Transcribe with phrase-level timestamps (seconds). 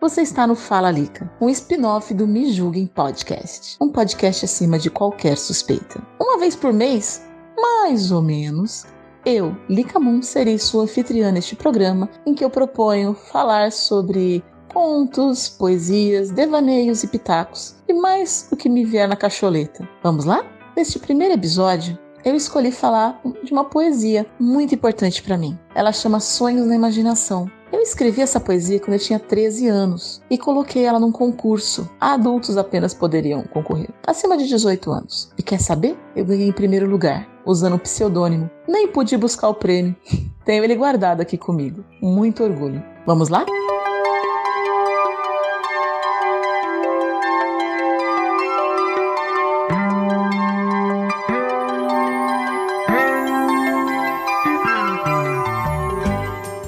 [0.00, 3.76] Você está no Fala Lica, um spin-off do Me Julguem Podcast.
[3.80, 6.00] Um podcast acima de qualquer suspeita.
[6.20, 7.28] Uma vez por mês,
[7.60, 8.86] mais ou menos,
[9.26, 15.48] eu, Lica Moon, serei sua anfitriã neste programa em que eu proponho falar sobre contos,
[15.48, 19.88] poesias, devaneios e pitacos e mais o que me vier na cacholeta.
[20.04, 20.46] Vamos lá?
[20.76, 25.58] Neste primeiro episódio, eu escolhi falar de uma poesia muito importante para mim.
[25.74, 27.50] Ela chama Sonhos na Imaginação.
[27.70, 31.88] Eu escrevi essa poesia quando eu tinha 13 anos e coloquei ela num concurso.
[32.00, 35.30] Adultos apenas poderiam concorrer, acima de 18 anos.
[35.36, 35.96] E quer saber?
[36.16, 38.50] Eu ganhei em primeiro lugar, usando um pseudônimo.
[38.66, 39.94] Nem pude buscar o prêmio.
[40.44, 41.84] Tenho ele guardado aqui comigo.
[42.00, 42.82] Muito orgulho.
[43.06, 43.44] Vamos lá?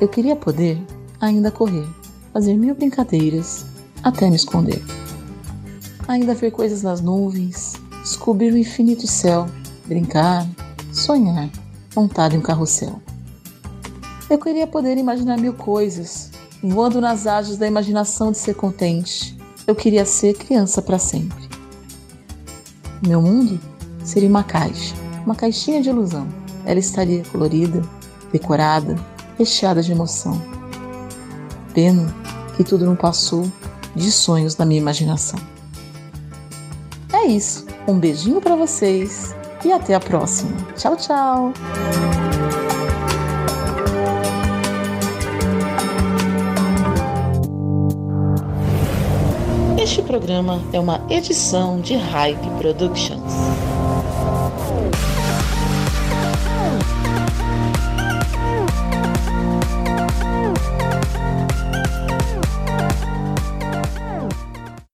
[0.00, 0.80] Eu queria poder
[1.20, 1.86] ainda correr,
[2.32, 3.66] fazer mil brincadeiras
[4.00, 4.80] até me esconder.
[6.06, 9.48] Ainda ver coisas nas nuvens, descobrir o infinito céu,
[9.86, 10.46] brincar,
[10.92, 11.50] sonhar,
[11.96, 13.02] montado em um carrossel.
[14.30, 16.30] Eu queria poder imaginar mil coisas,
[16.62, 19.36] voando nas asas da imaginação de ser contente.
[19.66, 21.48] Eu queria ser criança para sempre.
[23.04, 23.58] Meu mundo
[24.04, 24.94] seria uma caixa,
[25.26, 26.28] uma caixinha de ilusão.
[26.64, 27.82] Ela estaria colorida,
[28.30, 28.96] decorada,
[29.38, 30.40] recheada de emoção.
[31.72, 32.12] Pena
[32.56, 33.50] que tudo não passou
[33.94, 35.38] de sonhos na minha imaginação.
[37.12, 37.66] É isso.
[37.86, 40.56] Um beijinho para vocês e até a próxima.
[40.76, 41.52] Tchau, tchau.
[49.80, 53.57] Este programa é uma edição de Hype Productions.